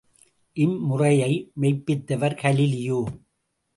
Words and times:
இம்முறையை 0.57 1.51
மெய்ப்பித்தவர் 1.61 2.39
கலிலியோ. 2.41 2.99